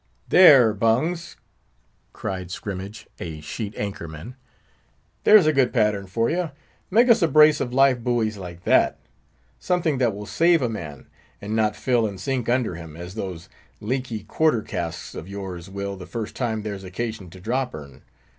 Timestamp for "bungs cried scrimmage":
0.73-3.05